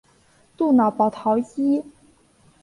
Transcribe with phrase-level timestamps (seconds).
[0.57, 1.83] 杜瑙保陶伊。